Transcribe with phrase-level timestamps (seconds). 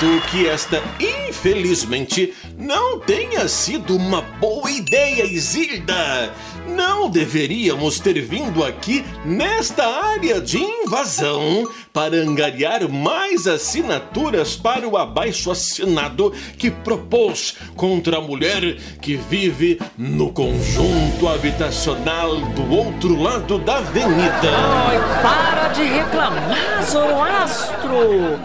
[0.00, 0.82] Acredito que esta,
[1.28, 6.32] infelizmente, não tenha sido uma boa ideia, Isilda.
[6.66, 14.96] Não deveríamos ter vindo aqui nesta área de invasão para angariar mais assinaturas para o
[14.96, 23.58] abaixo assinado que propôs contra a mulher que vive no conjunto habitacional do outro lado
[23.58, 24.50] da avenida.
[24.50, 28.40] Ai, para de reclamar, Zoroastro!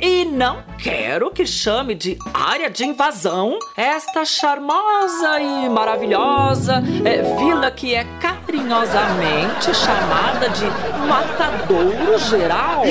[0.00, 7.70] E não quero que chame de área de invasão esta charmosa e maravilhosa é, vila
[7.70, 10.64] que é carinhosamente chamada de
[11.06, 12.82] Matadouro Geral.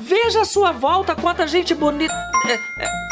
[0.00, 2.14] Veja a sua volta, quanta gente bonita.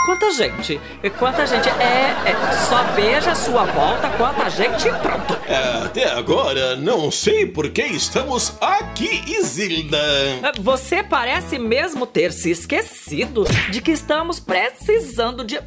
[0.05, 0.81] Quanta gente?
[1.19, 1.69] Quanta gente?
[1.69, 5.35] É, é, só veja a sua volta, quanta gente e pronto.
[5.49, 9.97] É, até agora, não sei por que estamos aqui, Isilda.
[9.97, 15.59] É, você parece mesmo ter se esquecido de que estamos precisando de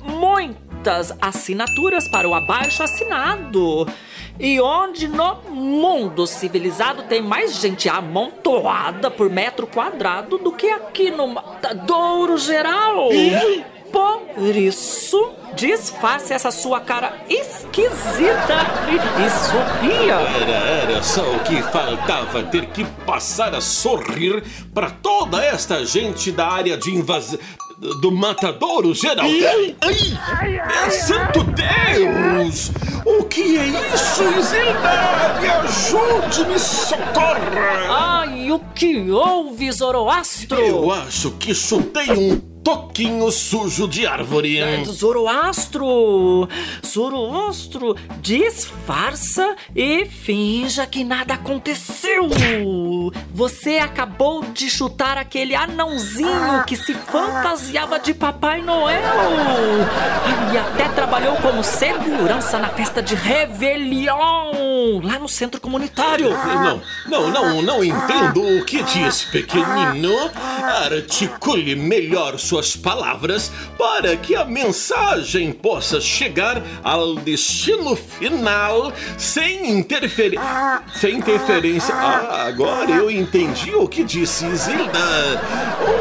[0.77, 3.87] muitas assinaturas para o abaixo assinado.
[4.39, 11.09] E onde no mundo civilizado tem mais gente amontoada por metro quadrado do que aqui
[11.09, 13.09] no Matadouro Geral?
[13.91, 20.13] Por isso, disfarce essa sua cara esquisita e, e sorria.
[20.13, 26.31] Era, era só o que faltava ter que passar a sorrir para toda esta gente
[26.31, 27.39] da área de invasão
[27.77, 29.25] do matadouro geral.
[29.25, 32.71] Ai, ai, é santo Deus!
[33.05, 35.39] O que é isso, Isilda?
[35.39, 38.19] Me ajude, me socorra!
[38.21, 40.59] Ai, o que houve, Zoroastro?
[40.59, 44.59] Eu acho que chutei um toquinho sujo de árvore.
[44.83, 46.49] Zoroastro!
[46.85, 52.27] Zoroastro, disfarça e finja que nada aconteceu.
[53.33, 59.01] Você acabou de chutar aquele anãozinho que se fantasiava de Papai Noel.
[60.53, 66.31] E até trabalhou como segurança na festa de Réveillon, lá no centro comunitário.
[66.31, 70.11] Não, não, não, não entendo o que diz, pequenino.
[70.83, 79.69] Articule melhor sua suas palavras para que a mensagem possa chegar ao destino final sem
[79.69, 80.39] interferir.
[80.95, 81.93] Sem interferência.
[81.93, 84.99] Ah, agora eu entendi o que disse Isilda.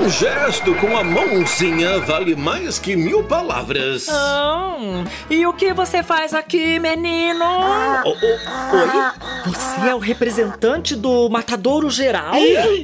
[0.03, 4.07] Um gesto com a mãozinha vale mais que mil palavras.
[4.09, 7.45] Oh, e o que você faz aqui, menino?
[7.45, 9.53] Oh, oh, oi?
[9.53, 12.33] Você é o representante do Matadouro Geral?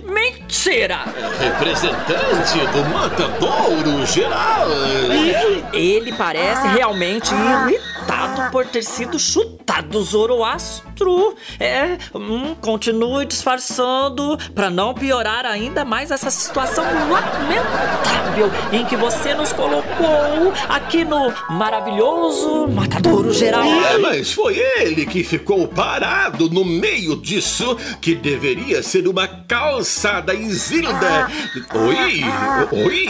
[0.06, 1.04] Mentira!
[1.38, 3.61] Representante do Matadouro?
[3.62, 4.68] Ouro Geral.
[5.72, 11.34] Ele parece realmente irritado por ter sido chutado Zoroastro.
[11.58, 19.34] É, hum, continue disfarçando para não piorar ainda mais essa situação lamentável em que você
[19.34, 23.64] nos colocou aqui no maravilhoso Matadouro Geral.
[23.64, 30.32] É, mas foi ele que ficou parado no meio disso que deveria ser uma calçada
[30.34, 31.28] Isilda.
[31.74, 32.22] Oi,
[32.72, 33.06] oi,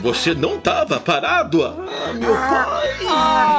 [0.00, 1.62] você não estava parado?
[1.62, 3.55] Ah, meu pai.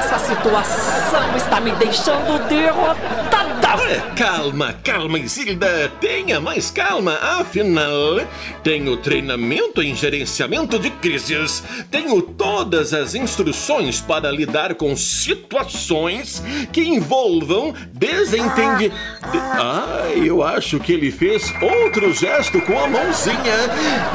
[0.00, 3.60] Essa situação está me deixando derrotada.
[3.86, 5.92] É, calma, calma, Isilda.
[6.00, 7.18] Tenha mais calma.
[7.20, 8.18] Afinal,
[8.64, 11.62] tenho treinamento em gerenciamento de crises.
[11.90, 18.96] Tenho todas as instruções para lidar com situações que envolvam desentendimento.
[19.30, 19.38] De...
[19.38, 23.36] Ah, eu acho que ele fez outro gesto com a mãozinha.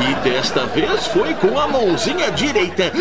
[0.01, 2.91] E desta vez foi com a mãozinha direita.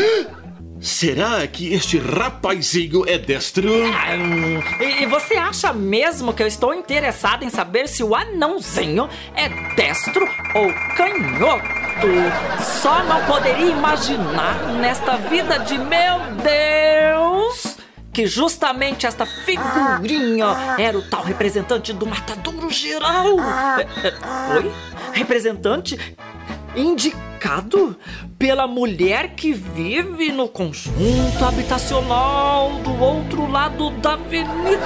[0.85, 3.71] Será que este rapazinho é destro?
[4.79, 10.29] E você acha mesmo que eu estou interessada em saber se o anãozinho é destro
[10.55, 12.07] ou canhoto?
[12.83, 17.79] Só não poderia imaginar nesta vida de meu Deus
[18.13, 23.41] que justamente esta figurinha era o tal representante do matadouro geral.
[23.79, 24.73] É, é, oi?
[25.15, 25.99] Representante
[26.77, 27.34] indicado
[28.39, 34.81] pela mulher que vive no conjunto habitacional do outro lado da avenida.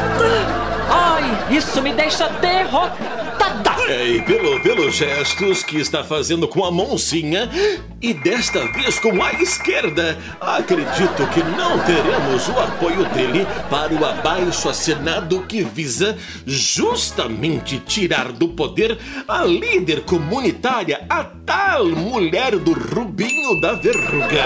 [0.91, 3.77] Ai, isso me deixa derrotada.
[3.89, 7.49] É, e pelo, pelos gestos que está fazendo com a mãozinha
[8.01, 14.05] e desta vez com a esquerda, acredito que não teremos o apoio dele para o
[14.05, 16.17] abaixo assinado que visa
[16.47, 24.45] justamente tirar do poder a líder comunitária, a tal mulher do Rubinho da Verruga.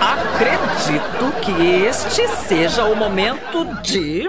[0.00, 4.28] Acredito que este seja o momento de,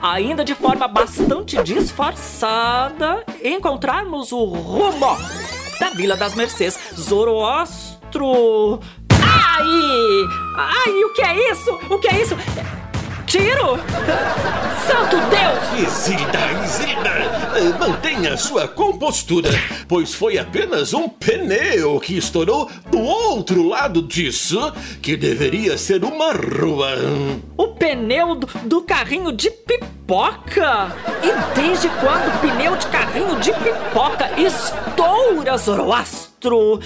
[0.00, 5.41] ainda de forma bastante disfarçada, encontrarmos o rumo
[5.82, 8.78] da Vila das Mercês, Zoroastro.
[9.20, 9.66] Ai!
[10.56, 11.04] Ai!
[11.04, 11.72] O que é isso?
[11.90, 12.36] O que é isso?
[13.32, 13.78] Tiro?
[14.86, 15.88] Santo Deus!
[15.88, 17.10] Isilda, Isilda,
[17.56, 19.48] eh, mantenha sua compostura,
[19.88, 24.60] pois foi apenas um pneu que estourou do outro lado disso,
[25.00, 26.90] que deveria ser uma rua.
[27.56, 30.94] O pneu do, do carrinho de pipoca?
[31.22, 36.80] E desde quando o pneu de carrinho de pipoca estoura, Zoroastro?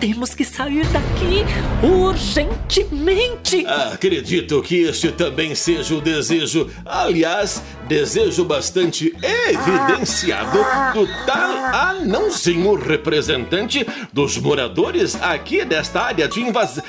[0.00, 1.44] Temos que sair daqui
[1.86, 3.66] urgentemente.
[3.66, 10.58] Acredito que este também seja o desejo, aliás, desejo bastante evidenciado
[10.94, 16.82] do tal anãozinho representante dos moradores aqui desta área de invasão.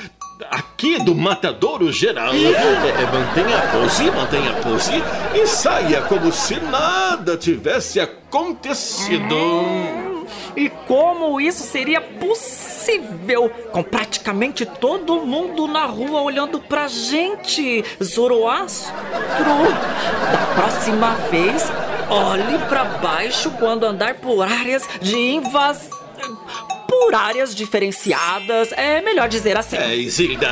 [0.50, 2.32] Aqui do Matadouro Geral.
[2.32, 4.92] É, é, mantenha a pose, mantenha a pose
[5.34, 9.36] e saia como se nada tivesse acontecido.
[10.56, 18.92] E como isso seria possível com praticamente todo mundo na rua olhando pra gente, Zoroastro?
[20.32, 21.70] Da próxima vez,
[22.10, 26.01] olhe pra baixo quando andar por áreas de invasão
[27.02, 29.76] por áreas diferenciadas, é melhor dizer assim.
[29.76, 30.48] É, Isilda,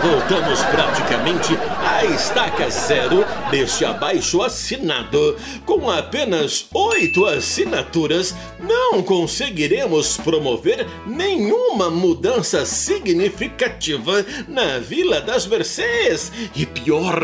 [0.00, 5.36] voltamos praticamente à estaca zero deste abaixo assinado.
[5.66, 16.30] Com apenas oito assinaturas, não conseguiremos promover nenhuma mudança significativa na Vila das Mercês.
[16.54, 17.20] E pior,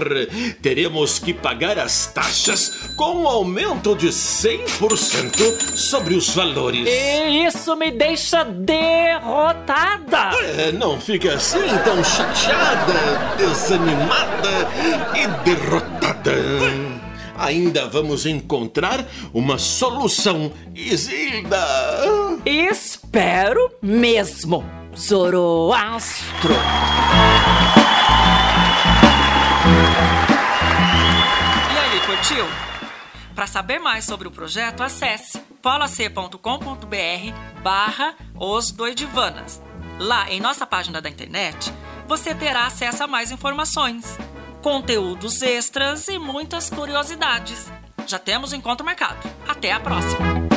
[0.61, 6.89] teremos que pagar as taxas com um aumento de 100% sobre os valores.
[6.89, 10.31] E isso me deixa derrotada.
[10.59, 14.69] É, não fica assim tão chateada, desanimada
[15.15, 16.33] e derrotada.
[17.37, 21.59] Ainda vamos encontrar uma solução, Isilda.
[22.47, 24.65] Espero mesmo,
[24.97, 26.55] Zoroastro.
[31.73, 32.47] E aí, curtiu?
[33.35, 36.39] Para saber mais sobre o projeto, acesse polac.com.br
[37.63, 39.63] barra os doidivanas.
[39.99, 41.73] Lá em nossa página da internet,
[42.07, 44.19] você terá acesso a mais informações,
[44.63, 47.71] conteúdos extras e muitas curiosidades.
[48.07, 49.29] Já temos encontro marcado.
[49.49, 50.54] Até a próxima!